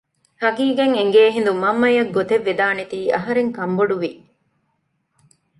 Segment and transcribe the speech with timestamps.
[0.41, 4.11] ހަޤީޤަތް އެނގޭ ހިނދު މަންމައަށް ގޮތެއްވެދާނެތީ އަހަރެން ކަންބޮޑުވި